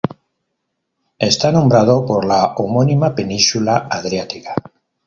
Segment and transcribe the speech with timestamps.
[1.19, 4.55] Está nombrado por la homónima península adriática.